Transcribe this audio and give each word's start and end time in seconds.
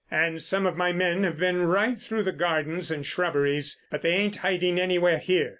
"And 0.09 0.41
some 0.41 0.65
of 0.65 0.75
my 0.75 0.91
men 0.93 1.21
have 1.25 1.37
been 1.37 1.61
right 1.67 1.95
through 1.95 2.23
the 2.23 2.31
gardens 2.31 2.89
and 2.89 3.05
shrubberies, 3.05 3.85
but 3.91 4.01
they 4.01 4.13
ain't 4.13 4.37
hiding 4.37 4.79
anywhere 4.79 5.19
here. 5.19 5.49